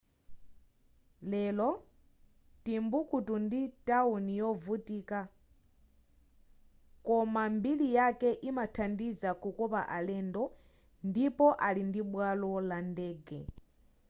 [1.31, 1.69] lero
[2.63, 5.19] timbuktu ndi tawuni yovutika
[7.05, 10.43] koma mbiri yake imathandiza kukopa alendo
[11.09, 13.39] ndipo ali ndibwalo la ndege